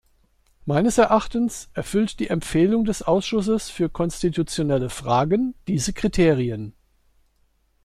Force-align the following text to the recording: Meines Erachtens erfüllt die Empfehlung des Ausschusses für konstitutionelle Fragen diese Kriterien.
Meines 0.65 0.97
Erachtens 0.97 1.69
erfüllt 1.75 2.19
die 2.19 2.29
Empfehlung 2.31 2.85
des 2.85 3.03
Ausschusses 3.03 3.69
für 3.69 3.87
konstitutionelle 3.87 4.89
Fragen 4.89 5.53
diese 5.67 5.93
Kriterien. 5.93 6.73